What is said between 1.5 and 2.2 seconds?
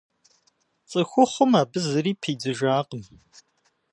абы зыри